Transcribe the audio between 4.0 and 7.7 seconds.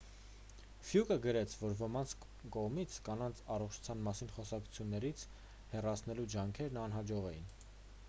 մասին խոսակցություններից հեռացնելու ջանքերն անհաջող էին